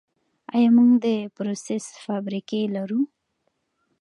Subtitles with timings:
[0.55, 3.01] آیا موږ د پروسس فابریکې لرو؟